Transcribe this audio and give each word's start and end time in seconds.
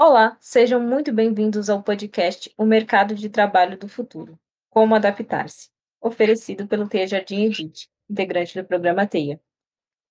Olá, 0.00 0.38
sejam 0.40 0.80
muito 0.80 1.12
bem-vindos 1.12 1.68
ao 1.68 1.82
podcast 1.82 2.54
O 2.56 2.64
Mercado 2.64 3.16
de 3.16 3.28
Trabalho 3.28 3.76
do 3.76 3.88
Futuro. 3.88 4.38
Como 4.70 4.94
adaptar-se? 4.94 5.70
Oferecido 6.00 6.68
pelo 6.68 6.88
Teia 6.88 7.04
Jardim 7.08 7.46
Edit, 7.46 7.90
integrante 8.08 8.56
do 8.56 8.64
programa 8.64 9.08
Teia. 9.08 9.40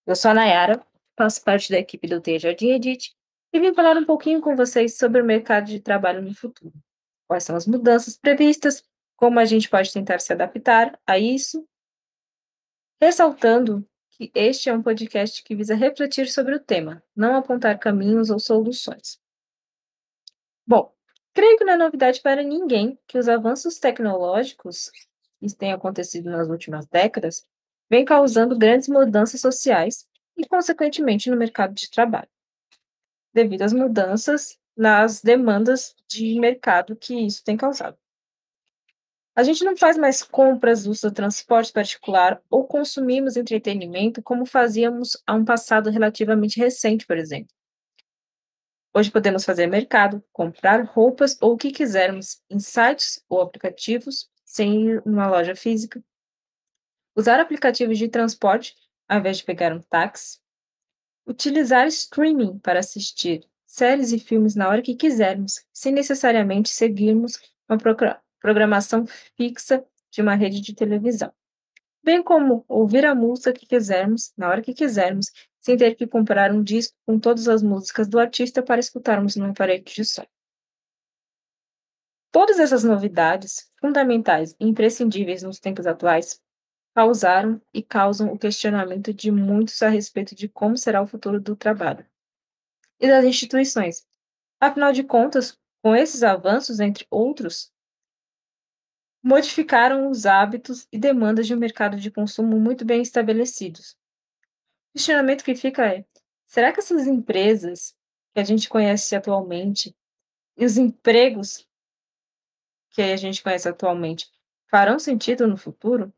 Eu 0.05 0.13
sou 0.13 0.31
a 0.31 0.33
Nayara, 0.33 0.86
faço 1.18 1.41
parte 1.41 1.71
da 1.71 1.79
equipe 1.79 2.05
do 2.05 2.19
Teia 2.19 2.37
Jardim 2.37 2.71
Edit 2.71 3.15
e 3.54 3.61
vim 3.61 3.73
falar 3.73 3.95
um 3.95 4.04
pouquinho 4.04 4.41
com 4.41 4.57
vocês 4.57 4.97
sobre 4.97 5.21
o 5.21 5.25
mercado 5.25 5.68
de 5.68 5.79
trabalho 5.79 6.21
no 6.21 6.35
futuro. 6.35 6.73
Quais 7.25 7.45
são 7.45 7.55
as 7.55 7.65
mudanças 7.65 8.17
previstas, 8.17 8.83
como 9.15 9.39
a 9.39 9.46
gente 9.46 9.69
pode 9.69 9.93
tentar 9.93 10.19
se 10.19 10.33
adaptar 10.33 10.99
a 11.07 11.18
isso, 11.18 11.65
ressaltando 13.01 13.85
que 14.10 14.29
este 14.35 14.69
é 14.69 14.74
um 14.74 14.83
podcast 14.83 15.41
que 15.41 15.55
visa 15.55 15.75
refletir 15.75 16.27
sobre 16.27 16.55
o 16.55 16.60
tema, 16.60 17.01
não 17.15 17.38
apontar 17.38 17.79
caminhos 17.79 18.29
ou 18.29 18.38
soluções. 18.38 19.25
Bom, 20.67 20.93
creio 21.33 21.57
que 21.57 21.63
não 21.63 21.73
é 21.73 21.77
novidade 21.77 22.21
para 22.21 22.43
ninguém 22.43 22.99
que 23.07 23.17
os 23.17 23.29
avanços 23.29 23.79
tecnológicos 23.79 24.91
que 25.39 25.55
têm 25.55 25.71
acontecido 25.71 26.29
nas 26.29 26.49
últimas 26.49 26.85
décadas 26.87 27.45
vêm 27.89 28.03
causando 28.03 28.57
grandes 28.57 28.89
mudanças 28.89 29.39
sociais 29.39 30.05
e, 30.37 30.45
consequentemente, 30.45 31.29
no 31.29 31.37
mercado 31.37 31.73
de 31.73 31.89
trabalho, 31.89 32.27
devido 33.33 33.61
às 33.61 33.71
mudanças 33.73 34.57
nas 34.75 35.21
demandas 35.21 35.95
de 36.09 36.39
mercado 36.39 36.95
que 36.95 37.15
isso 37.15 37.43
tem 37.43 37.55
causado. 37.57 37.97
A 39.35 39.43
gente 39.43 39.63
não 39.63 39.77
faz 39.77 39.97
mais 39.97 40.21
compras 40.21 40.85
seu 40.95 41.11
transporte 41.11 41.71
particular 41.71 42.41
ou 42.49 42.65
consumimos 42.67 43.37
entretenimento 43.37 44.21
como 44.21 44.45
fazíamos 44.45 45.15
há 45.25 45.33
um 45.33 45.45
passado 45.45 45.89
relativamente 45.89 46.59
recente, 46.59 47.05
por 47.05 47.17
exemplo. 47.17 47.56
Hoje 48.93 49.11
podemos 49.11 49.45
fazer 49.45 49.67
mercado, 49.67 50.23
comprar 50.31 50.83
roupas 50.83 51.38
ou 51.41 51.53
o 51.53 51.57
que 51.57 51.71
quisermos 51.71 52.41
em 52.49 52.59
sites 52.59 53.23
ou 53.30 53.41
aplicativos 53.41 54.30
sem 54.43 54.88
ir 54.88 55.03
numa 55.05 55.27
loja 55.27 55.55
física. 55.55 56.03
Usar 57.15 57.39
aplicativos 57.39 57.97
de 57.97 58.08
transporte 58.08 58.75
ao 59.08 59.19
invés 59.19 59.38
de 59.38 59.43
pegar 59.43 59.73
um 59.73 59.81
táxi. 59.81 60.39
Utilizar 61.25 61.88
streaming 61.88 62.58
para 62.59 62.80
assistir 62.80 63.47
séries 63.65 64.11
e 64.11 64.19
filmes 64.19 64.55
na 64.55 64.69
hora 64.69 64.81
que 64.81 64.95
quisermos, 64.95 65.65
sem 65.73 65.91
necessariamente 65.91 66.69
seguirmos 66.69 67.38
uma 67.69 67.77
programação 68.39 69.05
fixa 69.35 69.85
de 70.09 70.21
uma 70.21 70.35
rede 70.35 70.61
de 70.61 70.73
televisão. 70.73 71.31
Bem 72.02 72.23
como 72.23 72.63
ouvir 72.67 73.05
a 73.05 73.13
música 73.13 73.52
que 73.52 73.65
quisermos, 73.65 74.31
na 74.38 74.47
hora 74.47 74.61
que 74.61 74.73
quisermos, 74.73 75.31
sem 75.67 75.75
ter 75.75 75.95
que 75.95 76.07
comprar 76.07 76.53
um 76.53 76.63
disco 76.63 76.95
com 77.05 77.19
todas 77.19 77.49
as 77.49 77.61
músicas 77.61 78.07
do 78.07 78.17
artista 78.17 78.63
para 78.63 78.79
escutarmos 78.79 79.35
no 79.35 79.47
aparelho 79.47 79.83
de 79.83 80.05
som. 80.05 80.25
Todas 82.31 82.57
essas 82.57 82.85
novidades, 82.85 83.69
fundamentais 83.77 84.55
e 84.61 84.65
imprescindíveis 84.65 85.43
nos 85.43 85.59
tempos 85.59 85.85
atuais, 85.85 86.41
causaram 86.95 87.61
e 87.73 87.83
causam 87.83 88.31
o 88.31 88.39
questionamento 88.39 89.13
de 89.13 89.29
muitos 89.29 89.81
a 89.81 89.89
respeito 89.89 90.33
de 90.33 90.47
como 90.47 90.77
será 90.77 91.01
o 91.01 91.07
futuro 91.07 91.37
do 91.37 91.53
trabalho 91.53 92.05
e 92.97 93.05
das 93.05 93.25
instituições. 93.25 94.07
Afinal 94.61 94.93
de 94.93 95.03
contas, 95.03 95.59
com 95.83 95.93
esses 95.93 96.23
avanços, 96.23 96.79
entre 96.79 97.05
outros, 97.11 97.73
modificaram 99.21 100.09
os 100.09 100.25
hábitos 100.25 100.87
e 100.93 100.97
demandas 100.97 101.45
de 101.45 101.53
um 101.53 101.59
mercado 101.59 101.97
de 101.97 102.09
consumo 102.09 102.57
muito 102.57 102.85
bem 102.85 103.02
estabelecidos, 103.02 103.96
questionamento 104.93 105.43
que 105.43 105.55
fica 105.55 105.86
é: 105.86 106.05
será 106.45 106.71
que 106.71 106.80
essas 106.80 107.08
empresas 107.08 107.95
que 108.33 108.39
a 108.39 108.43
gente 108.43 108.70
conhece 108.70 109.15
atualmente 109.15 109.95
e 110.58 110.65
os 110.65 110.77
empregos 110.77 111.67
que 112.92 113.02
a 113.02 113.17
gente 113.17 113.43
conhece 113.43 113.67
atualmente 113.67 114.30
farão 114.70 114.99
sentido 114.99 115.48
no 115.48 115.58
futuro? 115.58 116.14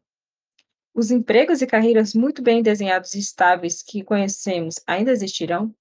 Os 0.94 1.12
empregos 1.12 1.62
e 1.62 1.68
carreiras 1.68 2.14
muito 2.14 2.42
bem 2.42 2.62
desenhados 2.62 3.14
e 3.14 3.20
estáveis 3.20 3.82
que 3.82 4.04
conhecemos 4.04 4.76
ainda 4.86 5.12
existirão? 5.12 5.74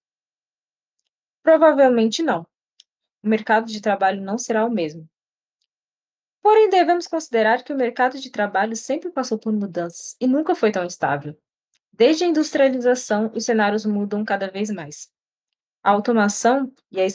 Provavelmente 1.43 2.23
não. 2.23 2.47
O 3.23 3.29
mercado 3.29 3.67
de 3.67 3.81
trabalho 3.81 4.21
não 4.21 4.39
será 4.39 4.65
o 4.65 4.71
mesmo. 4.71 5.09
Porém, 6.43 6.69
devemos 6.71 7.07
considerar 7.07 7.63
que 7.65 7.73
o 7.73 7.77
mercado 7.77 8.19
de 8.19 8.31
trabalho 8.31 8.77
sempre 8.77 9.11
passou 9.11 9.39
por 9.39 9.53
mudanças 9.53 10.17
e 10.21 10.27
nunca 10.27 10.55
foi 10.55 10.71
tão 10.71 10.85
estável. 10.85 11.37
Desde 11.93 12.25
a 12.25 12.27
industrialização, 12.27 13.31
os 13.35 13.45
cenários 13.45 13.85
mudam 13.85 14.25
cada 14.25 14.51
vez 14.51 14.71
mais. 14.71 15.11
A 15.83 15.91
automação 15.91 16.73
e 16.91 17.01
a 17.01 17.07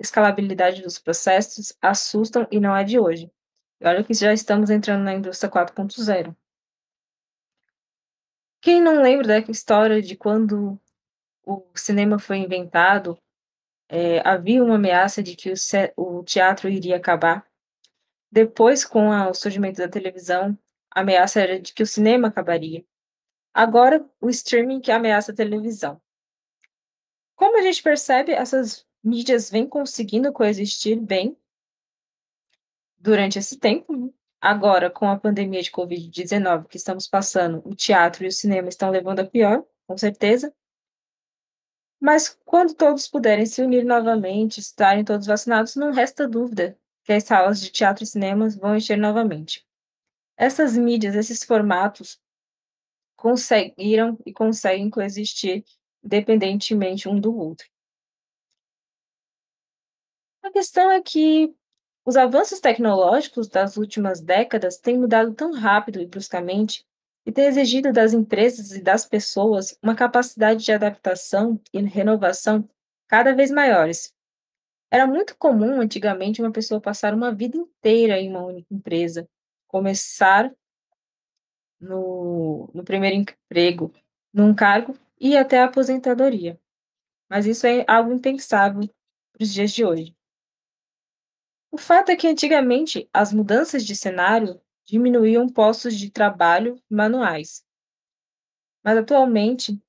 escalabilidade 0.00 0.82
dos 0.82 0.98
processos 0.98 1.76
assustam 1.80 2.46
e 2.50 2.60
não 2.60 2.76
é 2.76 2.84
de 2.84 2.98
hoje. 2.98 3.30
E 3.80 3.86
olha 3.86 4.04
que 4.04 4.14
já 4.14 4.32
estamos 4.32 4.70
entrando 4.70 5.02
na 5.02 5.14
indústria 5.14 5.50
4.0. 5.50 6.34
Quem 8.60 8.80
não 8.80 9.02
lembra 9.02 9.26
da 9.26 9.38
história 9.38 10.00
de 10.00 10.16
quando 10.16 10.80
o 11.44 11.66
cinema 11.74 12.18
foi 12.18 12.38
inventado, 12.38 13.18
é, 13.88 14.26
havia 14.26 14.64
uma 14.64 14.76
ameaça 14.76 15.22
de 15.22 15.36
que 15.36 15.52
o, 15.96 16.22
teatro 16.24 16.68
iria 16.68 16.96
acabar. 16.96 17.46
Depois, 18.30 18.84
com 18.84 19.10
o 19.10 19.34
surgimento 19.34 19.78
da 19.78 19.88
televisão, 19.88 20.58
a 20.90 21.00
ameaça 21.00 21.40
era 21.40 21.60
de 21.60 21.72
que 21.72 21.82
o 21.82 21.86
cinema 21.86 22.28
acabaria. 22.28 22.84
Agora, 23.54 24.04
o 24.20 24.28
streaming 24.28 24.80
que 24.80 24.90
ameaça 24.90 25.30
a 25.30 25.34
televisão. 25.34 26.02
Como 27.36 27.56
a 27.56 27.62
gente 27.62 27.80
percebe, 27.80 28.32
essas 28.32 28.84
mídias 29.02 29.48
vêm 29.48 29.68
conseguindo 29.68 30.32
coexistir 30.32 31.00
bem 31.00 31.38
durante 32.98 33.38
esse 33.38 33.56
tempo. 33.56 33.96
Né? 33.96 34.10
Agora, 34.40 34.90
com 34.90 35.08
a 35.08 35.18
pandemia 35.18 35.62
de 35.62 35.70
Covid-19 35.70 36.66
que 36.66 36.76
estamos 36.76 37.06
passando, 37.06 37.62
o 37.64 37.76
teatro 37.76 38.24
e 38.24 38.28
o 38.28 38.32
cinema 38.32 38.68
estão 38.68 38.90
levando 38.90 39.20
a 39.20 39.26
pior, 39.26 39.64
com 39.86 39.96
certeza. 39.96 40.52
Mas 42.00 42.36
quando 42.44 42.74
todos 42.74 43.06
puderem 43.06 43.46
se 43.46 43.62
unir 43.62 43.84
novamente, 43.84 44.58
estarem 44.58 45.04
todos 45.04 45.26
vacinados, 45.26 45.76
não 45.76 45.92
resta 45.92 46.28
dúvida 46.28 46.76
que 47.04 47.12
as 47.12 47.24
salas 47.24 47.60
de 47.60 47.70
teatro 47.70 48.02
e 48.02 48.06
cinemas 48.06 48.56
vão 48.56 48.76
encher 48.76 48.98
novamente. 48.98 49.64
Essas 50.36 50.76
mídias, 50.76 51.14
esses 51.14 51.44
formatos, 51.44 52.20
conseguiram 53.24 54.18
e 54.26 54.34
conseguem 54.34 54.90
coexistir 54.90 55.64
independentemente 56.04 57.08
um 57.08 57.18
do 57.18 57.34
outro. 57.34 57.66
A 60.42 60.50
questão 60.50 60.90
é 60.90 61.00
que 61.00 61.50
os 62.04 62.18
avanços 62.18 62.60
tecnológicos 62.60 63.48
das 63.48 63.78
últimas 63.78 64.20
décadas 64.20 64.76
têm 64.76 64.98
mudado 64.98 65.32
tão 65.32 65.54
rápido 65.54 66.02
e 66.02 66.06
bruscamente 66.06 66.84
e 67.24 67.32
têm 67.32 67.46
exigido 67.46 67.94
das 67.94 68.12
empresas 68.12 68.72
e 68.72 68.82
das 68.82 69.06
pessoas 69.06 69.74
uma 69.82 69.94
capacidade 69.94 70.62
de 70.62 70.72
adaptação 70.72 71.58
e 71.72 71.80
renovação 71.80 72.68
cada 73.08 73.34
vez 73.34 73.50
maiores. 73.50 74.12
Era 74.90 75.06
muito 75.06 75.34
comum 75.38 75.80
antigamente 75.80 76.42
uma 76.42 76.52
pessoa 76.52 76.78
passar 76.78 77.14
uma 77.14 77.34
vida 77.34 77.56
inteira 77.56 78.20
em 78.20 78.28
uma 78.28 78.44
única 78.44 78.68
empresa, 78.70 79.26
começar 79.66 80.54
no, 81.80 82.70
no 82.74 82.84
primeiro 82.84 83.16
emprego, 83.16 83.92
num 84.32 84.54
cargo 84.54 84.96
e 85.20 85.36
até 85.36 85.60
a 85.60 85.66
aposentadoria. 85.66 86.60
Mas 87.28 87.46
isso 87.46 87.66
é 87.66 87.84
algo 87.88 88.12
impensável 88.12 88.88
para 89.32 89.42
os 89.42 89.52
dias 89.52 89.72
de 89.72 89.84
hoje. 89.84 90.16
O 91.70 91.78
fato 91.78 92.10
é 92.10 92.16
que 92.16 92.28
antigamente 92.28 93.08
as 93.12 93.32
mudanças 93.32 93.84
de 93.84 93.96
cenário 93.96 94.60
diminuíam 94.84 95.48
postos 95.48 95.96
de 95.96 96.10
trabalho 96.10 96.80
manuais. 96.88 97.64
Mas 98.84 98.98
atualmente 98.98 99.82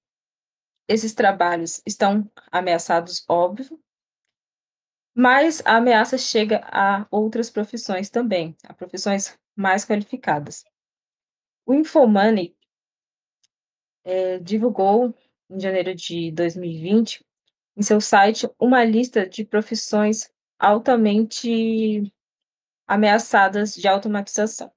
esses 0.88 1.14
trabalhos 1.14 1.82
estão 1.86 2.30
ameaçados, 2.52 3.24
óbvio, 3.28 3.80
mas 5.14 5.62
a 5.66 5.78
ameaça 5.78 6.18
chega 6.18 6.62
a 6.72 7.08
outras 7.10 7.50
profissões 7.50 8.10
também, 8.10 8.56
a 8.64 8.74
profissões 8.74 9.38
mais 9.56 9.86
qualificadas. 9.86 10.66
O 11.66 11.74
Infomoney 11.74 12.56
é, 14.04 14.38
divulgou, 14.40 15.14
em 15.50 15.60
janeiro 15.60 15.96
de 15.96 16.32
2020, 16.32 17.26
em 17.76 17.82
seu 17.82 18.00
site, 18.00 18.48
uma 18.60 18.84
lista 18.84 19.28
de 19.28 19.44
profissões 19.44 20.32
altamente 20.60 22.14
ameaçadas 22.88 23.74
de 23.74 23.88
automatização. 23.88 24.72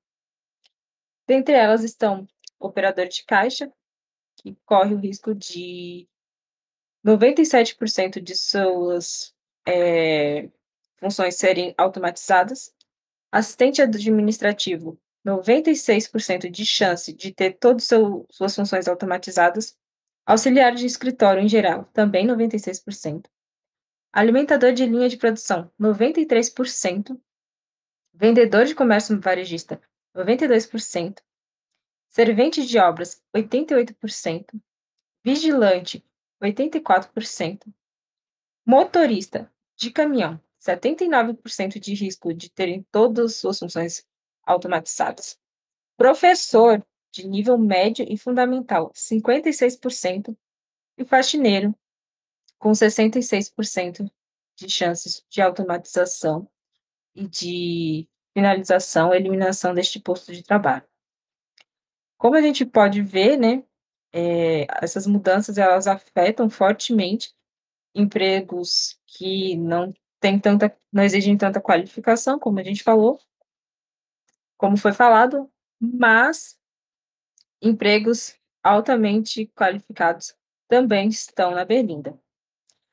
Dentre 1.27 1.55
elas 1.55 1.85
estão 1.85 2.27
operador 2.59 3.07
de 3.07 3.25
caixa, 3.25 3.71
que 4.37 4.57
corre 4.65 4.95
o 4.95 4.99
risco 4.99 5.35
de 5.35 6.09
97% 7.05 8.21
de 8.21 8.35
suas 8.35 9.35
é, 9.67 10.49
funções 10.97 11.37
serem 11.37 11.75
automatizadas, 11.77 12.75
assistente 13.31 13.83
administrativo, 13.83 14.99
96% 15.29 16.51
de 16.51 16.65
chance 16.65 17.13
de 17.13 17.33
ter 17.33 17.59
todas 17.59 17.85
suas 18.31 18.55
funções 18.55 18.89
automatizadas. 18.89 19.77
Auxiliar 20.25 20.75
de 20.75 20.87
escritório 20.87 21.43
em 21.43 21.49
geral, 21.49 21.85
também 21.93 22.27
96%. 22.27 23.27
alimentador 24.13 24.73
de 24.73 24.87
linha 24.87 25.09
de 25.09 25.17
produção, 25.17 25.71
93%, 25.81 27.19
vendedor 28.13 28.65
de 28.65 28.75
comércio 28.75 29.19
varejista, 29.21 29.81
92%, 30.17 31.19
servente 32.09 32.67
de 32.67 32.79
obras, 32.79 33.23
88%, 33.35 34.61
vigilante, 35.25 36.05
84%, 36.43 37.73
motorista 38.67 39.51
de 39.77 39.91
caminhão, 39.91 40.41
79% 40.61 41.79
de 41.79 41.95
risco 41.95 42.35
de 42.35 42.51
terem 42.51 42.83
todas 42.91 43.37
suas 43.37 43.59
funções 43.59 44.07
automatizadas, 44.49 45.39
professor 45.97 46.85
de 47.13 47.27
nível 47.27 47.59
médio 47.59 48.05
e 48.09 48.17
fundamental, 48.17 48.91
56%, 48.95 50.37
e 50.97 51.05
faxineiro, 51.05 51.75
com 52.59 52.71
66% 52.73 54.11
de 54.57 54.69
chances 54.69 55.25
de 55.31 55.41
automatização 55.41 56.51
e 57.15 57.27
de 57.27 58.09
finalização, 58.35 59.15
eliminação 59.15 59.73
deste 59.73 60.01
posto 60.01 60.33
de 60.33 60.43
trabalho. 60.43 60.85
Como 62.17 62.35
a 62.35 62.43
gente 62.43 62.67
pode 62.67 63.01
ver, 63.01 63.37
né, 63.37 63.63
eh, 64.13 64.67
essas 64.83 65.07
mudanças 65.07 65.57
elas 65.57 65.87
afetam 65.87 66.51
fortemente 66.51 67.33
empregos 67.95 68.99
que 69.07 69.57
não 69.57 69.95
têm 70.21 70.39
tanta 70.39 70.77
não 70.93 71.03
exigem 71.03 71.37
tanta 71.37 71.61
qualificação, 71.61 72.39
como 72.39 72.59
a 72.59 72.63
gente 72.65 72.83
falou, 72.83 73.21
como 74.59 74.77
foi 74.77 74.93
falado, 74.93 75.51
mas 75.81 76.59
empregos 77.63 78.35
altamente 78.63 79.47
qualificados 79.55 80.35
também 80.69 81.09
estão 81.09 81.53
na 81.53 81.65
berlinda. 81.65 82.21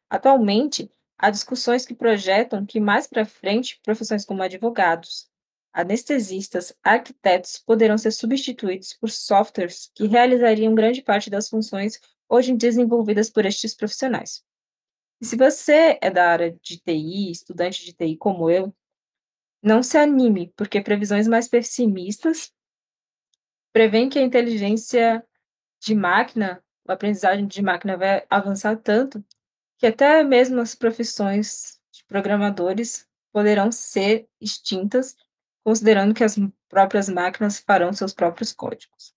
Atualmente, 0.09 0.89
há 1.17 1.29
discussões 1.29 1.85
que 1.85 1.95
projetam 1.95 2.65
que 2.65 2.79
mais 2.79 3.07
para 3.07 3.25
frente 3.25 3.79
profissões 3.83 4.23
como 4.23 4.43
advogados, 4.43 5.27
anestesistas, 5.73 6.73
arquitetos 6.83 7.57
poderão 7.57 7.97
ser 7.97 8.11
substituídos 8.11 8.93
por 8.93 9.09
softwares 9.09 9.91
que 9.93 10.07
realizariam 10.07 10.73
grande 10.73 11.01
parte 11.01 11.29
das 11.29 11.49
funções 11.49 11.99
hoje 12.29 12.53
desenvolvidas 12.53 13.29
por 13.29 13.45
estes 13.45 13.73
profissionais. 13.73 14.43
E 15.19 15.25
se 15.25 15.35
você 15.35 15.97
é 16.01 16.09
da 16.09 16.29
área 16.29 16.51
de 16.61 16.77
TI, 16.77 17.31
estudante 17.31 17.83
de 17.83 17.93
TI 17.93 18.15
como 18.17 18.49
eu, 18.49 18.73
não 19.65 19.81
se 19.81 19.97
anime, 19.97 20.53
porque 20.55 20.79
previsões 20.79 21.27
mais 21.27 21.47
pessimistas 21.47 22.53
prevêem 23.73 24.07
que 24.07 24.19
a 24.19 24.21
inteligência 24.21 25.25
de 25.81 25.95
máquina, 25.95 26.63
a 26.87 26.93
aprendizagem 26.93 27.47
de 27.47 27.63
máquina 27.63 27.97
vai 27.97 28.23
avançar 28.29 28.77
tanto 28.77 29.25
que 29.79 29.87
até 29.87 30.23
mesmo 30.23 30.61
as 30.61 30.75
profissões 30.75 31.81
de 31.91 32.05
programadores 32.05 33.09
poderão 33.33 33.71
ser 33.71 34.29
extintas 34.39 35.15
considerando 35.63 36.13
que 36.13 36.23
as 36.23 36.35
próprias 36.69 37.09
máquinas 37.09 37.57
farão 37.59 37.91
seus 37.91 38.13
próprios 38.13 38.53
códigos. 38.53 39.15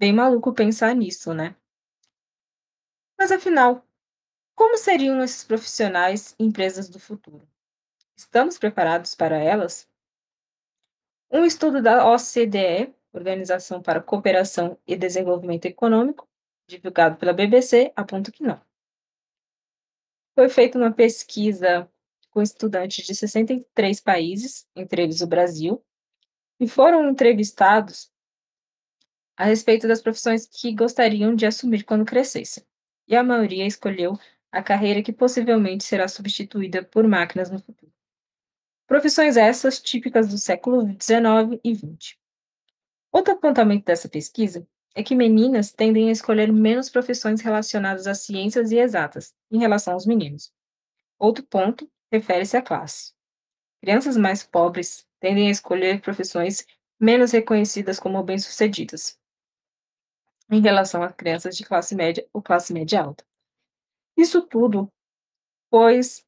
Bem 0.00 0.12
maluco 0.12 0.52
pensar 0.52 0.96
nisso, 0.96 1.32
né? 1.32 1.54
Mas 3.16 3.30
afinal, 3.30 3.86
como 4.52 4.76
seriam 4.76 5.22
esses 5.22 5.44
profissionais 5.44 6.34
e 6.40 6.44
empresas 6.44 6.88
do 6.88 6.98
futuro? 6.98 7.48
Estamos 8.16 8.58
preparados 8.58 9.14
para 9.14 9.36
elas? 9.36 9.86
Um 11.30 11.44
estudo 11.44 11.82
da 11.82 12.10
OCDE, 12.10 12.94
Organização 13.12 13.82
para 13.82 14.00
Cooperação 14.00 14.78
e 14.86 14.96
Desenvolvimento 14.96 15.66
Econômico, 15.66 16.26
divulgado 16.66 17.16
pela 17.18 17.34
BBC, 17.34 17.92
aponta 17.94 18.32
que 18.32 18.42
não. 18.42 18.58
Foi 20.34 20.48
feita 20.48 20.78
uma 20.78 20.90
pesquisa 20.90 21.90
com 22.30 22.40
estudantes 22.40 23.06
de 23.06 23.14
63 23.14 24.00
países, 24.00 24.66
entre 24.74 25.02
eles 25.02 25.20
o 25.20 25.26
Brasil, 25.26 25.84
e 26.58 26.66
foram 26.66 27.08
entrevistados 27.10 28.10
a 29.36 29.44
respeito 29.44 29.86
das 29.86 30.00
profissões 30.00 30.46
que 30.46 30.74
gostariam 30.74 31.34
de 31.34 31.44
assumir 31.44 31.84
quando 31.84 32.06
crescessem. 32.06 32.64
E 33.06 33.14
a 33.14 33.22
maioria 33.22 33.66
escolheu 33.66 34.18
a 34.50 34.62
carreira 34.62 35.02
que 35.02 35.12
possivelmente 35.12 35.84
será 35.84 36.08
substituída 36.08 36.82
por 36.82 37.06
máquinas 37.06 37.50
no 37.50 37.58
futuro. 37.58 37.95
Profissões 38.86 39.36
essas 39.36 39.80
típicas 39.80 40.28
do 40.28 40.38
século 40.38 40.86
XIX 41.00 41.60
e 41.64 41.74
XX. 41.74 42.16
Outro 43.10 43.34
apontamento 43.34 43.84
dessa 43.84 44.08
pesquisa 44.08 44.66
é 44.94 45.02
que 45.02 45.14
meninas 45.14 45.72
tendem 45.72 46.08
a 46.08 46.12
escolher 46.12 46.52
menos 46.52 46.88
profissões 46.88 47.40
relacionadas 47.40 48.06
às 48.06 48.20
ciências 48.20 48.70
e 48.70 48.78
exatas 48.78 49.34
em 49.50 49.58
relação 49.58 49.94
aos 49.94 50.06
meninos. 50.06 50.52
Outro 51.18 51.44
ponto 51.44 51.90
refere-se 52.12 52.56
à 52.56 52.62
classe. 52.62 53.12
Crianças 53.80 54.16
mais 54.16 54.42
pobres 54.42 55.06
tendem 55.20 55.48
a 55.48 55.50
escolher 55.50 56.00
profissões 56.00 56.66
menos 56.98 57.32
reconhecidas 57.32 58.00
como 58.00 58.22
bem-sucedidas, 58.22 59.18
em 60.50 60.60
relação 60.60 61.02
a 61.02 61.12
crianças 61.12 61.56
de 61.56 61.64
classe 61.64 61.94
média 61.94 62.26
ou 62.32 62.40
classe 62.40 62.72
média 62.72 63.02
alta. 63.02 63.24
Isso 64.16 64.42
tudo, 64.42 64.90
pois 65.68 66.25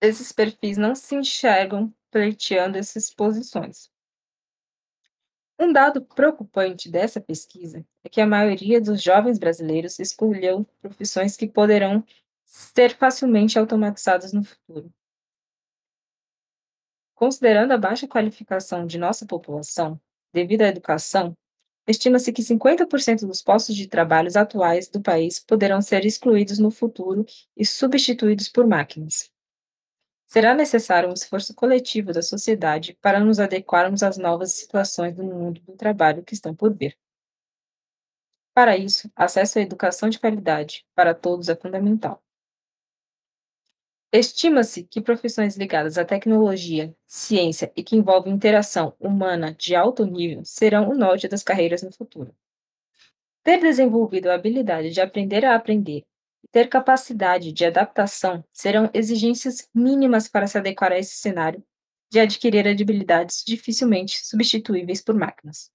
esses 0.00 0.32
perfis 0.32 0.76
não 0.76 0.94
se 0.94 1.14
enxergam 1.14 1.92
pleiteando 2.10 2.78
essas 2.78 3.12
posições. 3.12 3.90
Um 5.58 5.72
dado 5.72 6.02
preocupante 6.02 6.90
dessa 6.90 7.20
pesquisa 7.20 7.84
é 8.02 8.08
que 8.08 8.20
a 8.20 8.26
maioria 8.26 8.80
dos 8.80 9.02
jovens 9.02 9.38
brasileiros 9.38 9.98
escolheu 9.98 10.66
profissões 10.80 11.36
que 11.36 11.46
poderão 11.46 12.02
ser 12.46 12.96
facilmente 12.96 13.58
automatizadas 13.58 14.32
no 14.32 14.42
futuro. 14.42 14.90
Considerando 17.14 17.72
a 17.72 17.78
baixa 17.78 18.08
qualificação 18.08 18.86
de 18.86 18.96
nossa 18.96 19.26
população, 19.26 20.00
devido 20.32 20.62
à 20.62 20.68
educação, 20.68 21.36
estima-se 21.86 22.32
que 22.32 22.42
50% 22.42 23.26
dos 23.26 23.42
postos 23.42 23.76
de 23.76 23.86
trabalho 23.86 24.30
atuais 24.34 24.88
do 24.88 25.02
país 25.02 25.38
poderão 25.38 25.82
ser 25.82 26.06
excluídos 26.06 26.58
no 26.58 26.70
futuro 26.70 27.26
e 27.54 27.66
substituídos 27.66 28.48
por 28.48 28.66
máquinas. 28.66 29.29
Será 30.32 30.54
necessário 30.54 31.10
um 31.10 31.12
esforço 31.12 31.52
coletivo 31.52 32.12
da 32.12 32.22
sociedade 32.22 32.96
para 33.02 33.18
nos 33.18 33.40
adequarmos 33.40 34.00
às 34.00 34.16
novas 34.16 34.52
situações 34.52 35.16
do 35.16 35.24
mundo 35.24 35.60
do 35.62 35.72
trabalho 35.76 36.22
que 36.22 36.34
estão 36.34 36.54
por 36.54 36.72
vir. 36.72 36.96
Para 38.54 38.76
isso, 38.76 39.10
acesso 39.16 39.58
à 39.58 39.62
educação 39.62 40.08
de 40.08 40.20
qualidade 40.20 40.86
para 40.94 41.16
todos 41.16 41.48
é 41.48 41.56
fundamental. 41.56 42.22
Estima-se 44.12 44.84
que 44.84 45.00
profissões 45.00 45.56
ligadas 45.56 45.98
à 45.98 46.04
tecnologia, 46.04 46.94
ciência 47.08 47.72
e 47.74 47.82
que 47.82 47.96
envolvem 47.96 48.32
interação 48.32 48.94
humana 49.00 49.52
de 49.52 49.74
alto 49.74 50.06
nível 50.06 50.44
serão 50.44 50.90
o 50.90 50.94
norte 50.94 51.26
das 51.26 51.42
carreiras 51.42 51.82
no 51.82 51.90
futuro. 51.90 52.32
Ter 53.42 53.58
desenvolvido 53.58 54.28
a 54.28 54.34
habilidade 54.34 54.90
de 54.90 55.00
aprender 55.00 55.44
a 55.44 55.56
aprender 55.56 56.04
e 56.44 56.48
ter 56.48 56.68
capacidade 56.68 57.52
de 57.52 57.64
adaptação 57.64 58.44
serão 58.52 58.90
exigências 58.92 59.68
mínimas 59.74 60.28
para 60.28 60.46
se 60.46 60.58
adequar 60.58 60.92
a 60.92 60.98
esse 60.98 61.16
cenário 61.16 61.62
de 62.10 62.18
adquirir 62.18 62.66
habilidades 62.66 63.44
dificilmente 63.46 64.26
substituíveis 64.26 65.00
por 65.00 65.14
máquinas. 65.14 65.70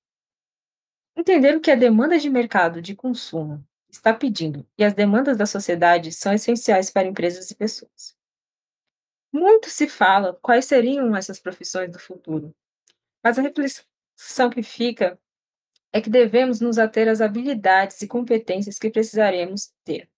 Entender 1.15 1.55
o 1.55 1.61
que 1.61 1.71
a 1.71 1.75
demanda 1.75 2.19
de 2.19 2.29
mercado 2.29 2.81
de 2.81 2.93
consumo 2.93 3.65
está 3.89 4.13
pedindo 4.13 4.67
e 4.77 4.83
as 4.83 4.93
demandas 4.93 5.37
da 5.37 5.45
sociedade 5.45 6.11
são 6.11 6.33
essenciais 6.33 6.89
para 6.91 7.07
empresas 7.07 7.49
e 7.49 7.55
pessoas. 7.55 8.15
Muito 9.31 9.69
se 9.69 9.87
fala 9.87 10.37
quais 10.41 10.65
seriam 10.65 11.15
essas 11.15 11.39
profissões 11.39 11.91
do 11.91 11.99
futuro, 11.99 12.53
mas 13.23 13.39
a 13.39 13.41
reflexão 13.41 14.49
que 14.49 14.61
fica 14.61 15.17
é 15.93 16.01
que 16.01 16.09
devemos 16.09 16.59
nos 16.59 16.77
ater 16.77 17.07
às 17.07 17.21
habilidades 17.21 18.01
e 18.01 18.07
competências 18.07 18.77
que 18.77 18.89
precisaremos 18.89 19.71
ter. 19.85 20.09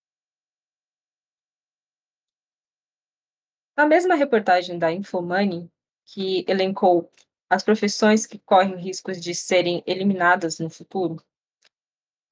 Na 3.77 3.86
mesma 3.86 4.15
reportagem 4.15 4.79
da 4.79 4.91
Infomoney, 4.91 5.72
que 6.03 6.43
elencou 6.48 7.12
as 7.48 7.62
profissões 7.62 8.25
que 8.25 8.39
correm 8.39 8.75
riscos 8.75 9.22
de 9.22 9.36
serem 9.36 9.84
eliminadas 9.86 10.57
no 10.57 10.67
futuro, 10.67 11.24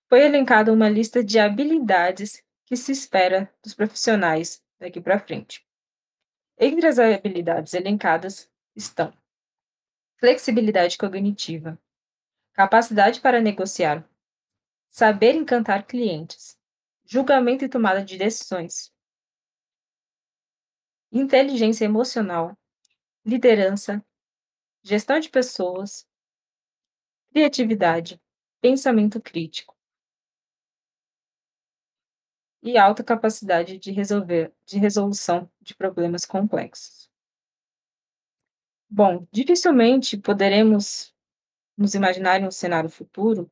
foi 0.10 0.24
elencada 0.24 0.74
uma 0.74 0.90
lista 0.90 1.24
de 1.24 1.38
habilidades 1.38 2.44
que 2.66 2.75
se 2.75 2.92
espera 2.92 3.54
dos 3.64 3.75
profissionais 3.75 4.64
daqui 4.80 5.00
para 5.00 5.20
frente. 5.20 5.64
Entre 6.58 6.88
as 6.88 6.98
habilidades 6.98 7.75
elencadas 7.75 8.50
estão 8.75 9.14
flexibilidade 10.18 10.98
cognitiva, 10.98 11.78
capacidade 12.54 13.22
para 13.22 13.40
negociar, 13.40 14.04
saber 14.88 15.36
encantar 15.36 15.86
clientes, 15.86 16.58
julgamento 17.06 17.64
e 17.64 17.70
tomada 17.70 18.04
de 18.04 18.18
decisões, 18.18 18.95
inteligência 21.18 21.86
emocional, 21.86 22.58
liderança, 23.26 24.06
gestão 24.84 25.20
de 25.20 25.30
pessoas, 25.30 26.08
criatividade, 27.32 28.22
pensamento 28.62 29.22
crítico. 29.22 29.76
e 32.66 32.80
alta 32.80 33.04
capacidade 33.04 33.78
de 33.78 33.92
resolver 33.92 34.52
de 34.66 34.80
resolução 34.80 35.48
de 35.62 35.76
problemas 35.76 36.26
complexos. 36.26 37.08
Bom, 38.90 39.28
dificilmente 39.32 40.18
poderemos 40.18 41.14
nos 41.78 41.94
imaginar 41.94 42.42
em 42.42 42.48
um 42.48 42.52
cenário 42.52 42.90
futuro 42.90 43.52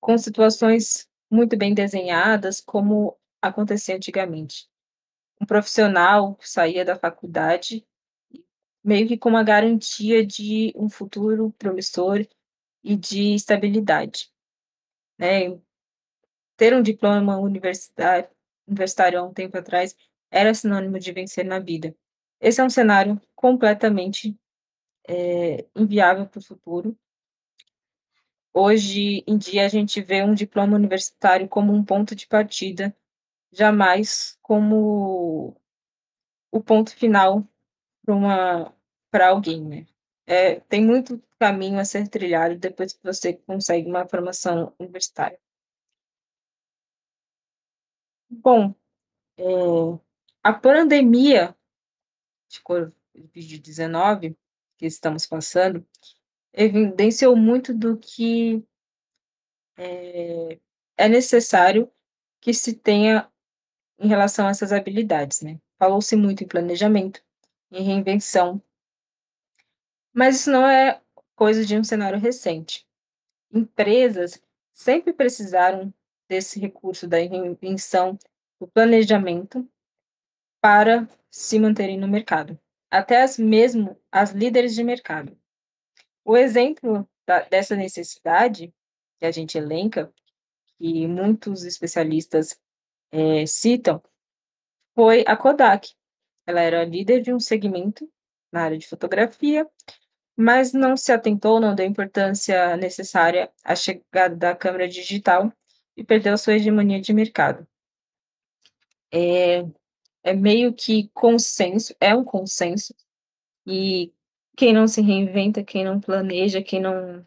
com 0.00 0.18
situações 0.18 1.08
muito 1.30 1.56
bem 1.56 1.72
desenhadas, 1.72 2.60
como 2.60 3.16
acontecia 3.40 3.94
antigamente. 3.94 4.71
Um 5.42 5.44
profissional 5.44 6.38
saía 6.40 6.84
da 6.84 6.94
faculdade 6.94 7.84
meio 8.84 9.08
que 9.08 9.18
com 9.18 9.28
uma 9.28 9.42
garantia 9.42 10.24
de 10.24 10.72
um 10.76 10.88
futuro 10.88 11.52
promissor 11.58 12.24
e 12.82 12.94
de 12.94 13.34
estabilidade, 13.34 14.30
né. 15.18 15.58
Ter 16.56 16.74
um 16.74 16.82
diploma 16.82 17.38
universitário 17.38 18.28
universitário 18.68 19.18
há 19.18 19.22
um 19.24 19.32
tempo 19.32 19.58
atrás 19.58 19.96
era 20.30 20.54
sinônimo 20.54 20.96
de 20.98 21.10
vencer 21.12 21.44
na 21.44 21.58
vida. 21.58 21.92
Esse 22.40 22.60
é 22.60 22.64
um 22.64 22.70
cenário 22.70 23.20
completamente, 23.34 24.38
eh, 25.08 25.66
inviável 25.74 26.26
para 26.28 26.38
o 26.38 26.42
futuro. 26.42 26.96
Hoje 28.54 29.24
em 29.26 29.36
dia 29.36 29.66
a 29.66 29.68
gente 29.68 30.00
vê 30.00 30.22
um 30.22 30.34
diploma 30.34 30.76
universitário 30.76 31.48
como 31.48 31.72
um 31.72 31.84
ponto 31.84 32.14
de 32.14 32.28
partida, 32.28 32.96
jamais 33.52 34.38
como 34.42 35.56
o 36.52 36.62
ponto 36.62 36.94
final 36.96 37.46
para 38.04 38.14
uma 38.16 38.74
para 39.10 39.28
alguém, 39.30 39.62
né. 39.64 39.86
Eh, 40.26 40.60
tem 40.68 40.84
muito 40.84 41.22
caminho 41.38 41.78
a 41.80 41.84
ser 41.86 42.08
trilhado 42.08 42.56
depois 42.58 42.92
que 42.94 43.02
você 43.04 43.34
consegue 43.34 43.88
uma 43.88 44.06
formação 44.08 44.74
universitária. 44.80 45.38
Bom, 48.30 48.74
eh, 49.38 50.00
a 50.42 50.52
pandemia 50.54 51.56
de 52.50 52.60
Covid-19 52.62 54.36
que 54.78 54.86
estamos 54.86 55.26
passando, 55.26 55.86
evidenciou 56.54 57.36
muito 57.36 57.74
do 57.74 57.98
que 57.98 58.64
eh, 59.76 60.58
é 60.96 61.08
necessário 61.08 61.90
que 62.40 62.52
se 62.54 62.74
tenha 62.74 63.30
em 64.02 64.08
relação 64.08 64.46
a 64.46 64.50
essas 64.50 64.72
habilidades, 64.72 65.40
né. 65.40 65.58
Falou-se 65.78 66.16
muito 66.16 66.44
em 66.44 66.48
planejamento, 66.48 67.22
em 67.70 67.82
reinvenção 67.82 68.62
mas 70.12 70.36
isso 70.36 70.50
não 70.50 70.66
é 70.66 71.00
coisa 71.34 71.64
de 71.64 71.76
um 71.76 71.82
cenário 71.82 72.18
recente. 72.18 72.86
Empresas 73.52 74.40
sempre 74.72 75.12
precisaram 75.12 75.92
desse 76.28 76.60
recurso 76.60 77.06
da 77.06 77.16
reinvenção, 77.16 78.18
do 78.60 78.68
planejamento, 78.68 79.68
para 80.60 81.08
se 81.30 81.58
manterem 81.58 81.98
no 81.98 82.06
mercado, 82.06 82.58
até 82.90 83.22
as 83.22 83.38
mesmo 83.38 83.98
as 84.10 84.30
líderes 84.30 84.74
de 84.74 84.84
mercado. 84.84 85.36
O 86.24 86.36
exemplo 86.36 87.08
da 87.26 87.40
dessa 87.40 87.74
necessidade, 87.74 88.72
que 89.18 89.26
a 89.26 89.30
gente 89.30 89.58
elenca, 89.58 90.12
e 90.78 91.06
muitos 91.06 91.64
especialistas, 91.64 92.58
eh, 93.12 93.46
citam, 93.46 94.02
foi 94.94 95.24
a 95.26 95.36
Kodak. 95.36 95.90
Ela 96.46 96.60
era 96.62 96.84
líder 96.84 97.22
de 97.22 97.32
um 97.32 97.40
segmento 97.40 98.08
na 98.52 98.64
área 98.64 98.78
de 98.78 98.86
fotografia, 98.88 99.68
mas 100.36 100.72
não 100.72 100.96
se 100.96 101.12
atentou, 101.12 101.60
não 101.60 101.74
deu 101.74 101.86
importância 101.86 102.76
necessária 102.76 103.50
à 103.64 103.76
chegada 103.76 104.36
da 104.36 104.56
câmera 104.56 104.88
digital 104.88 105.52
e 105.96 106.04
perdeu 106.04 106.36
sua 106.38 106.54
hegemonia 106.54 107.00
de 107.00 107.12
mercado. 107.14 107.66
É 109.12 109.64
é 110.24 110.34
meio 110.34 110.72
que 110.74 111.10
consenso 111.14 111.94
é 112.00 112.14
um 112.14 112.24
consenso, 112.24 112.94
e 113.66 114.12
quem 114.56 114.72
não 114.74 114.88
se 114.88 115.00
reinventa, 115.02 115.64
quem 115.64 115.84
não 115.84 116.00
planeja, 116.00 116.62
quem 116.62 116.80
não 116.80 117.26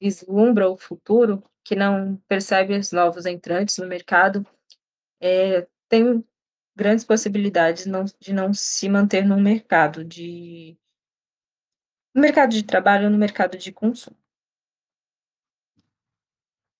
vislumbra 0.00 0.70
o 0.70 0.76
futuro, 0.76 1.42
que 1.64 1.76
não 1.76 2.16
percebe 2.28 2.76
os 2.78 2.92
novos 2.92 3.26
entrantes 3.26 3.78
no 3.78 3.86
mercado, 3.86 4.46
eh, 5.24 5.66
tem 5.88 6.22
grandes 6.76 7.04
possibilidades 7.04 7.86
não 7.86 8.04
de 8.04 8.32
não 8.32 8.52
se 8.52 8.88
manter 8.88 9.24
no 9.24 9.40
mercado 9.40 10.04
de 10.04 10.76
no 12.14 12.20
mercado 12.20 12.50
de 12.50 12.62
trabalho 12.62 13.06
ou 13.06 13.10
no 13.10 13.18
mercado 13.18 13.56
de 13.56 13.72
consumo. 13.72 14.16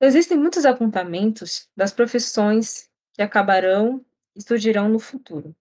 Existem 0.00 0.38
muitos 0.38 0.66
apontamentos 0.66 1.68
das 1.74 1.92
profissões 1.92 2.90
que 3.14 3.22
acabarão 3.22 4.04
e 4.36 4.42
surgirão 4.42 4.88
no 4.88 4.98
futuro. 4.98 5.56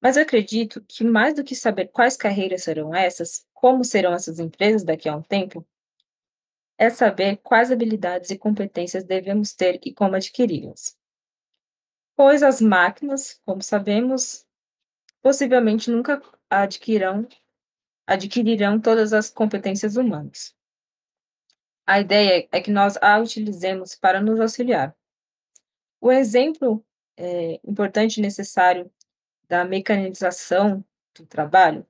Mas 0.00 0.16
eu 0.16 0.24
acredito 0.24 0.84
que 0.88 1.04
mais 1.04 1.34
do 1.34 1.44
que 1.44 1.54
saber 1.54 1.88
quais 1.88 2.16
carreiras 2.16 2.64
serão 2.64 2.94
essas, 2.94 3.46
como 3.54 3.84
serão 3.84 4.12
essas 4.12 4.40
empresas 4.40 4.82
daqui 4.82 5.08
a 5.08 5.16
um 5.16 5.22
tempo 5.22 5.64
é 6.76 6.90
saber 6.90 7.36
quais 7.36 7.70
habilidades 7.70 8.30
e 8.30 8.38
competências 8.38 9.04
devemos 9.04 9.54
ter 9.54 9.78
e 9.84 9.94
como 9.94 10.16
adquiri-las. 10.16 10.96
Pois 12.16 12.42
as 12.42 12.60
máquinas, 12.60 13.40
como 13.44 13.62
sabemos, 13.62 14.46
possivelmente 15.22 15.90
nunca 15.90 16.22
adquirão 16.50 17.28
adquirirão 18.06 18.80
todas 18.80 19.12
as 19.12 19.30
competências 19.30 19.96
humanas. 19.96 20.54
A 21.86 22.00
ideia 22.00 22.48
é 22.52 22.60
que 22.60 22.70
nós 22.70 22.96
a 23.02 23.18
utilizemos 23.18 23.94
para 23.96 24.20
nos 24.20 24.38
auxiliar. 24.40 24.94
O 26.00 26.10
exemplo, 26.10 26.84
eh, 27.16 27.60
importante 27.64 28.16
e 28.18 28.20
necessário 28.22 28.90
da 29.48 29.64
mecanização 29.64 30.84
do 31.16 31.26
trabalho 31.26 31.86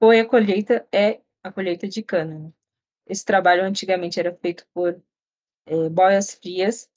foi 0.00 0.20
a 0.20 0.26
colheita 0.28 0.86
é 0.92 1.20
a 1.42 1.52
colheita 1.52 1.88
de 1.88 2.02
cana, 2.02 2.38
né. 2.38 2.52
Esse 3.06 3.24
trabalho 3.24 3.64
antigamente 3.64 4.20
era 4.20 4.34
feito 4.36 4.66
por, 4.74 5.00
eh, 5.66 5.88
boias 5.90 6.34
frias, 6.34 6.90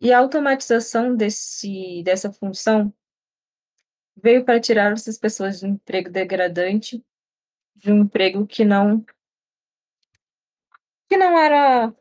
e 0.00 0.12
a 0.12 0.18
automatização 0.18 1.16
desse 1.16 2.02
dessa 2.02 2.32
função 2.32 2.92
veio 4.16 4.44
para 4.44 4.60
tirar 4.60 4.92
essas 4.92 5.18
pessoas 5.18 5.60
de 5.60 5.66
um 5.66 5.70
emprego 5.70 6.10
degradante, 6.10 7.04
de 7.74 7.92
um 7.92 8.02
emprego 8.02 8.46
que 8.46 8.64
não 8.64 9.04
que 11.08 11.16
não 11.16 11.38
era 11.38 11.94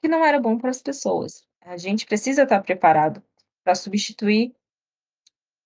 que 0.00 0.08
não 0.08 0.24
era 0.24 0.40
bom 0.40 0.58
para 0.58 0.70
as 0.70 0.82
pessoas. 0.82 1.46
A 1.60 1.76
gente 1.76 2.06
precisa 2.06 2.44
estar 2.44 2.60
preparado 2.62 3.22
para 3.62 3.74
substituir 3.74 4.54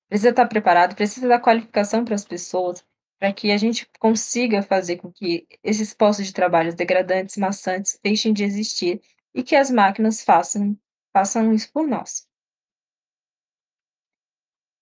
precisa 0.09 0.31
estar 0.31 0.47
preparado, 0.47 0.95
precisa 0.95 1.27
dar 1.29 1.41
qualificação 1.41 2.05
para 2.05 2.15
as 2.15 2.25
pessoas, 2.25 2.85
para 3.19 3.33
que 3.33 3.51
a 3.51 3.57
gente 3.57 3.89
consiga 3.99 4.63
fazer 4.63 4.97
com 4.99 5.11
que 5.11 5.47
esses 5.63 5.95
postos 5.95 6.27
de 6.27 6.33
trabalhos 6.33 6.75
degradantes, 6.75 7.37
maçantes, 7.37 7.99
deixem 8.03 8.33
de 8.33 8.45
existir 8.45 9.01
e 9.35 9.43
que 9.43 9.57
as 9.57 9.71
máquinas 9.71 10.23
façam 10.23 10.79
façam 11.15 11.53
isso 11.53 11.73
por 11.73 11.87
nós. 11.87 12.29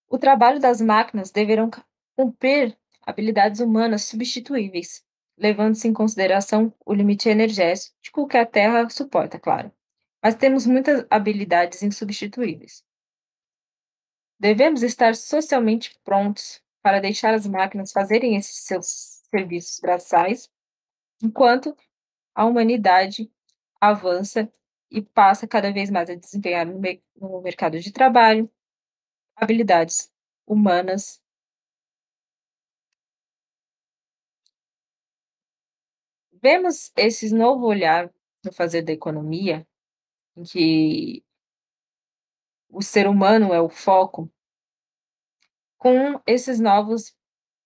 O 0.09 0.19
trabalho 0.19 0.59
das 0.59 0.81
máquinas 0.81 1.31
deverão 1.31 1.71
cumprir 2.17 2.77
habilidades 3.03 3.61
humanas 3.61 4.05
substituíveis, 4.05 5.05
levando-se 5.37 5.87
em 5.87 5.93
consideração 5.93 6.75
o 6.87 6.95
limite 6.95 7.29
energético 7.29 8.27
que 8.27 8.39
a 8.39 8.47
Terra 8.47 8.89
suporta, 8.89 9.39
claro, 9.39 9.71
mas 10.23 10.35
temos 10.35 10.67
muitas 10.67 11.07
habilidades 11.11 11.83
insubstituíveis. 11.83 12.83
Devemos 14.39 14.83
estar 14.83 15.15
socialmente 15.15 15.99
prontos 16.03 16.63
para 16.83 17.01
deixar 17.01 17.35
as 17.35 17.47
máquinas 17.47 17.93
fazerem 17.93 18.37
esses 18.37 18.65
seus 18.65 19.21
serviços 19.31 19.79
braçais, 19.81 20.51
enquanto 21.23 21.77
a 22.35 22.45
humanidade 22.45 23.31
avança 23.81 24.51
e 24.93 25.01
passa 25.03 25.49
cada 25.49 25.73
vez 25.73 25.91
mais 25.91 26.11
a 26.11 26.15
desempenhar 26.15 26.67
no 26.67 26.81
no 27.17 27.41
mercado 27.41 27.81
de 27.81 27.91
trabalho, 27.93 28.51
habilidades 29.35 30.13
humanas. 30.47 31.21
Vemos 36.43 36.93
esse 36.97 37.35
novo 37.35 37.67
olhar 37.67 38.13
no 38.45 38.53
fazer 38.53 38.83
da 38.83 38.93
economia, 38.93 39.67
em 40.37 40.43
que 40.43 41.25
o 42.69 42.83
ser 42.83 43.07
humano 43.07 43.55
é 43.55 43.61
o 43.61 43.69
foco 43.71 44.31
com 45.79 46.21
esses 46.27 46.61
novos 46.61 47.17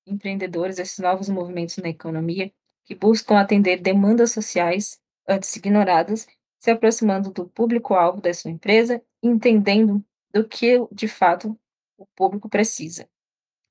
empreendedores, 0.06 0.78
esses 0.78 0.98
novos 0.98 1.28
movimentos 1.28 1.76
na 1.78 1.88
economia, 1.88 2.52
que 2.84 2.94
buscam 2.94 3.38
atender 3.38 3.80
demandas 3.80 4.32
sociais 4.32 5.00
antes 5.26 5.54
ignoradas, 5.56 6.26
se 6.58 6.70
aproximando 6.70 7.30
do 7.30 7.48
público-alvo 7.48 8.20
da 8.20 8.32
sua 8.32 8.50
empresa, 8.50 9.02
entendendo 9.22 10.04
do 10.32 10.46
que 10.46 10.78
de 10.92 11.08
fato 11.08 11.58
o 11.96 12.06
público 12.06 12.48
precisa 12.48 13.08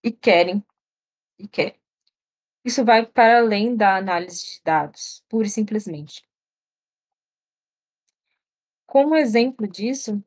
e 0.04 0.12
querem 0.12 0.63
e 1.38 1.48
quer. 1.48 1.77
Isso 2.63 2.84
vai 2.84 3.06
para 3.06 3.39
além 3.39 3.75
da 3.75 3.96
análise 3.96 4.44
de 4.46 4.62
dados, 4.63 5.24
pura 5.30 5.48
e 5.48 5.50
simplesmente. 5.50 6.27
Como 8.88 9.15
exemplo 9.15 9.68
disso, 9.68 10.24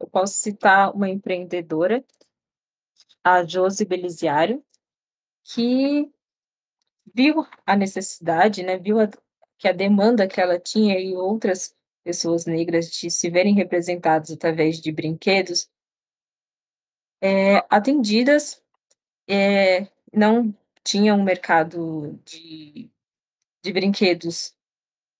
eu 0.00 0.08
posso 0.08 0.34
citar 0.34 0.94
uma 0.94 1.08
empreendedora, 1.08 2.04
a 3.22 3.44
Josi 3.44 3.84
Beliziário, 3.84 4.64
que 5.44 6.10
viu 7.14 7.46
a 7.66 7.76
necessidade, 7.76 8.62
né, 8.62 8.76
viu 8.78 9.00
a 9.00 9.08
que 9.58 9.66
a 9.68 9.72
demanda 9.72 10.28
que 10.28 10.40
ela 10.40 10.58
tinha 10.58 10.98
e 11.00 11.16
outras 11.16 11.74
pessoas 12.08 12.46
negras 12.46 12.90
de 12.90 13.10
se 13.10 13.28
verem 13.28 13.54
representadas 13.54 14.30
através 14.30 14.80
de 14.80 14.90
brinquedos 14.90 15.68
eh, 17.20 17.62
atendidas, 17.68 18.62
eh, 19.28 19.86
não 20.10 20.56
tinha 20.82 21.14
um 21.14 21.22
mercado 21.22 22.18
de 22.24 22.90
de 23.62 23.72
brinquedos, 23.72 24.54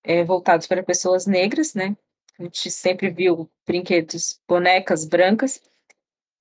eh, 0.05 0.25
voltados 0.25 0.67
para 0.67 0.83
pessoas 0.83 1.27
negras, 1.27 1.75
né, 1.75 1.97
a 2.39 2.45
gente 2.45 2.71
sempre 2.71 3.11
viu 3.11 3.51
brinquedos, 3.67 4.41
bonecas 4.49 5.05
brancas, 5.05 5.61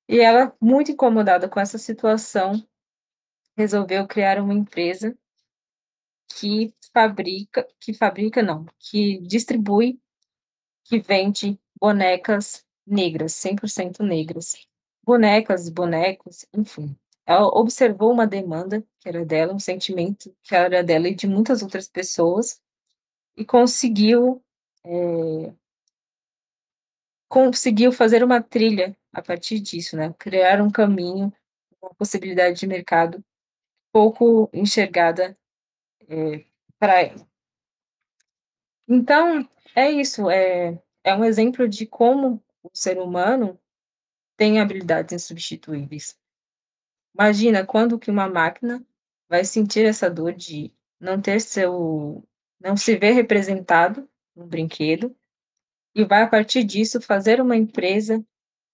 e 0.08 0.20
ela, 0.20 0.56
muito 0.62 0.92
incomodada 0.92 1.50
com 1.50 1.60
essa 1.60 1.78
situação, 1.78 2.66
resolveu 3.58 4.08
criar 4.08 4.40
uma 4.42 4.54
empresa 4.54 5.18
que 6.40 6.74
fabrica 6.94 7.68
que 7.80 7.94
fabrica 7.94 8.44
não, 8.44 8.66
que 8.80 9.20
distribui, 9.22 10.00
que 10.88 11.00
vende 11.00 11.60
bonecas 11.80 12.66
negras, 12.88 13.34
100% 13.34 14.04
negras. 14.04 14.56
Bonecas, 15.06 15.70
bonecos, 15.70 16.46
enfim. 16.56 16.96
Ela 17.26 17.48
observou 17.48 18.12
uma 18.14 18.28
demanda 18.28 18.82
que 19.02 19.10
era 19.10 19.26
dela, 19.26 19.54
um 19.54 19.60
sentimento 19.60 20.34
que 20.44 20.56
era 20.56 20.84
dela 20.84 21.10
e 21.10 21.16
de 21.16 21.28
muitas 21.28 21.62
outras 21.64 21.90
pessoas, 21.90 22.62
e 23.38 23.46
conseguiu, 23.46 24.44
eh 24.86 25.54
conseguiu 27.32 27.92
fazer 27.92 28.24
uma 28.24 28.42
trilha 28.42 28.96
a 29.14 29.22
partir 29.22 29.60
disso, 29.60 29.98
né, 29.98 30.14
criar 30.18 30.62
um 30.62 30.72
caminho, 30.72 31.34
uma 31.82 31.94
possibilidade 31.96 32.60
de 32.60 32.68
mercado 32.68 33.24
pouco 33.94 34.50
enxergada, 34.54 35.38
eh, 36.10 36.46
pra 36.80 37.02
ela. 37.04 37.28
Então, 38.90 39.48
é 39.76 39.92
isso, 39.92 40.30
é 40.30 40.80
é 41.04 41.14
um 41.16 41.24
exemplo 41.24 41.68
de 41.70 41.86
como 41.86 42.44
o 42.62 42.70
ser 42.74 42.98
humano 43.00 43.58
tem 44.38 44.60
habilidades 44.60 45.14
insubstituíveis. 45.14 46.18
Imagina 47.16 47.66
quando 47.66 47.98
que 48.00 48.12
uma 48.12 48.28
máquina 48.30 48.86
vai 49.30 49.44
sentir 49.46 49.86
essa 49.86 50.10
dor 50.10 50.34
de 50.34 50.72
não 51.00 51.22
ter 51.22 51.40
seu 51.42 52.24
não 52.60 52.76
se 52.76 52.96
ver 52.98 53.12
representado 53.12 54.10
no 54.36 54.46
brinquedo, 54.48 55.16
e 55.96 56.06
vai 56.06 56.24
a 56.24 56.28
partir 56.28 56.64
disso 56.64 57.02
fazer 57.02 57.42
uma 57.42 57.56
empresa 57.58 58.24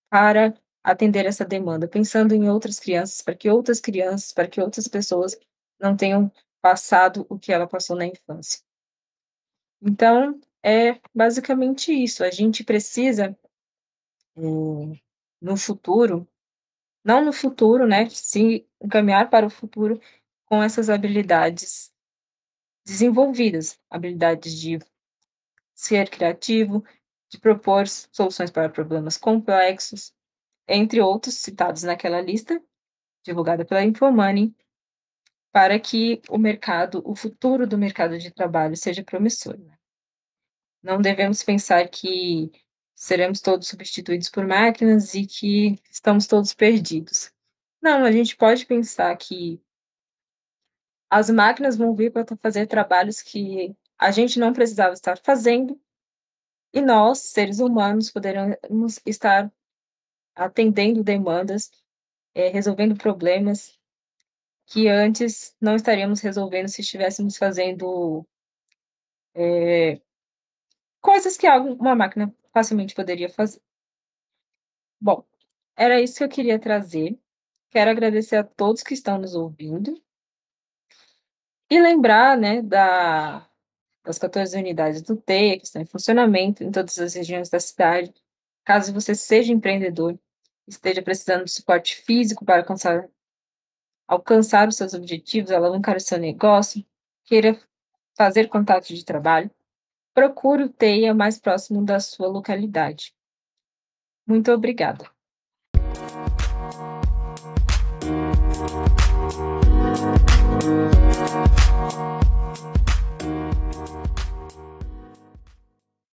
para 0.09 0.53
atender 0.83 1.25
essa 1.25 1.45
demanda, 1.45 1.87
pensando 1.87 2.35
em 2.35 2.49
outras 2.49 2.79
crianças, 2.79 3.21
para 3.21 3.35
que 3.35 3.49
outras 3.49 3.79
crianças, 3.81 4.33
para 4.33 4.47
que 4.47 4.61
outras 4.61 4.87
pessoas 4.87 5.37
não 5.79 5.95
tenham 5.97 6.31
passado 6.61 7.25
o 7.29 7.39
que 7.39 7.53
ela 7.53 7.67
passou 7.67 7.95
na 7.97 8.05
infância. 8.07 8.61
Então, 9.85 10.39
é 10.63 10.97
basicamente 11.13 11.91
isso, 11.91 12.23
a 12.23 12.31
gente 12.31 12.63
precisa, 12.63 13.37
eh, 14.37 14.41
no 15.41 15.57
futuro 15.57 16.27
não 17.05 17.25
no 17.25 17.33
futuro, 17.33 17.87
né, 17.87 18.09
se 18.09 18.67
encaminhar 18.81 19.29
para 19.29 19.45
o 19.47 19.49
futuro 19.49 19.99
com 20.45 20.63
essas 20.63 20.89
habilidades 20.89 21.91
desenvolvidas, 22.85 23.79
habilidades 23.89 24.59
de 24.59 24.79
ser 25.75 26.09
criativo, 26.09 26.83
de 27.29 27.39
propor 27.39 27.87
soluções 27.87 28.51
para 28.51 28.69
problemas 28.69 29.17
complexos, 29.17 30.13
entre 30.67 31.01
outros 31.01 31.35
citados 31.35 31.83
naquela 31.83 32.21
lista, 32.21 32.61
divulgada 33.25 33.65
pela 33.65 33.83
Infomoney, 33.83 34.55
para 35.51 35.79
que 35.79 36.21
o 36.29 36.37
mercado 36.37 37.01
o 37.05 37.15
futuro 37.15 37.67
do 37.67 37.77
mercado 37.77 38.17
de 38.19 38.31
trabalho 38.31 38.77
seja 38.77 39.03
promissor. 39.03 39.57
Não 40.83 41.01
devemos 41.01 41.41
pensar 41.41 41.87
que 41.87 42.51
seremos 42.93 43.41
todos 43.41 43.67
substituídos 43.67 44.29
por 44.29 44.45
máquinas 44.45 45.13
e 45.15 45.25
que 45.25 45.79
estamos 45.89 46.27
todos 46.27 46.53
perdidos. 46.53 47.31
Não, 47.81 48.03
a 48.05 48.11
gente 48.11 48.35
pode 48.35 48.65
pensar 48.65 49.15
que 49.17 49.61
as 51.09 51.29
máquinas 51.29 51.77
vão 51.77 51.95
vir 51.95 52.11
para 52.11 52.25
fazer 52.37 52.67
trabalhos 52.67 53.21
que 53.21 53.75
a 53.97 54.11
gente 54.11 54.39
não 54.39 54.51
precisava 54.51 54.93
estar 54.93 55.17
fazendo, 55.17 55.79
e 56.73 56.81
nós, 56.81 57.19
seres 57.19 57.59
humanos, 57.59 58.09
poderemos 58.09 58.99
estar 59.05 59.51
atendendo 60.35 61.03
demandas, 61.03 61.69
eh, 62.33 62.49
resolvendo 62.49 62.97
problemas 62.97 63.79
que 64.65 64.87
antes 64.87 65.55
não 65.61 65.75
estaríamos 65.75 66.19
resolvendo 66.21 66.67
se 66.67 66.81
estivéssemos 66.81 67.37
fazendo 67.37 68.27
eh, 69.35 70.01
coisas 71.03 71.37
que 71.37 71.47
uma 71.47 71.93
máquina 71.93 72.33
facilmente 72.53 72.95
poderia 72.95 73.29
fazer. 73.29 73.61
Bom, 74.99 75.23
era 75.75 76.01
isso 76.01 76.17
que 76.17 76.23
eu 76.23 76.29
queria 76.29 76.57
trazer. 76.57 77.19
Quero 77.69 77.91
agradecer 77.91 78.37
a 78.37 78.43
todos 78.43 78.81
que 78.81 78.93
estão 78.93 79.17
nos 79.17 79.35
ouvindo. 79.35 80.01
E 81.69 81.79
lembrar, 81.79 82.37
né, 82.37 82.61
da 82.61 83.47
das 84.05 84.19
14 84.19 84.57
unidades 84.57 85.01
do 85.01 85.15
TEIA, 85.15 85.57
que 85.57 85.65
estão 85.65 85.81
em 85.81 85.85
funcionamento 85.85 86.61
em 86.61 86.71
todas 86.71 86.99
as 86.99 87.13
regiões 87.13 87.49
da 87.49 87.59
cidade. 87.59 88.13
Caso 88.65 88.93
você 88.93 89.15
seja 89.15 89.53
empreendedor, 89.53 90.19
esteja 90.67 91.01
precisando 91.01 91.45
de 91.45 91.51
suporte 91.51 91.95
físico 91.97 92.43
para 92.45 92.57
alcançar 92.59 93.09
alcançar 94.05 94.67
os 94.67 94.75
seus 94.75 94.93
objetivos, 94.93 95.51
alavancar 95.51 95.95
o 95.95 95.99
seu 96.01 96.17
negócio, 96.17 96.85
queira 97.23 97.59
fazer 98.15 98.49
contato 98.49 98.87
de 98.93 99.05
trabalho, 99.05 99.49
procure 100.13 100.63
o 100.63 100.69
TEIA 100.69 101.13
mais 101.13 101.39
próximo 101.39 101.83
da 101.83 101.99
sua 101.99 102.27
localidade. 102.27 103.13
Muito 104.25 104.51
obrigada. 104.51 105.11